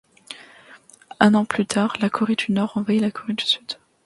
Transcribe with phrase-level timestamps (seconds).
[1.19, 3.73] Un an plus tard, la Corée du Nord envahit la Corée du Sud.